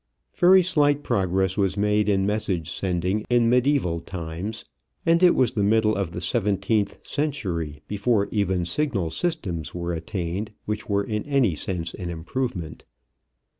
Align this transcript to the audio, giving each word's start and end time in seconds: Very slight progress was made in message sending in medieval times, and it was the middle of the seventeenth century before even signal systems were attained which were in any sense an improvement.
Very 0.35 0.63
slight 0.63 1.03
progress 1.03 1.57
was 1.57 1.77
made 1.77 2.09
in 2.09 2.25
message 2.25 2.71
sending 2.71 3.23
in 3.29 3.51
medieval 3.51 3.99
times, 3.99 4.65
and 5.05 5.21
it 5.21 5.35
was 5.35 5.51
the 5.51 5.61
middle 5.63 5.95
of 5.95 6.09
the 6.09 6.19
seventeenth 6.21 6.97
century 7.05 7.83
before 7.87 8.27
even 8.31 8.65
signal 8.65 9.11
systems 9.11 9.75
were 9.75 9.93
attained 9.93 10.53
which 10.65 10.89
were 10.89 11.03
in 11.03 11.23
any 11.25 11.53
sense 11.53 11.93
an 11.93 12.09
improvement. 12.09 12.83